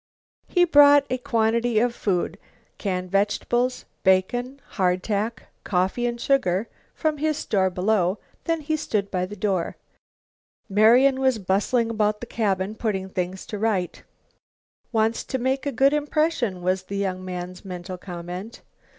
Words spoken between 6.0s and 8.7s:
and sugar from his store below. Then